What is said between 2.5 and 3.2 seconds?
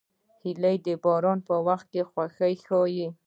ښيي